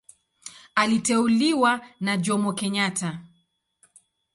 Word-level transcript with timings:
Aliteuliwa 0.75 1.81
na 1.99 2.17
Jomo 2.17 2.53
Kenyatta. 2.53 3.19